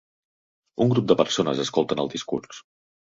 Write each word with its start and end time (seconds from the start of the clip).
Un 0.85 0.87
grup 0.93 1.11
de 1.11 1.17
persones 1.19 1.61
escolten 1.65 2.01
el 2.05 2.09
discurs. 2.15 2.63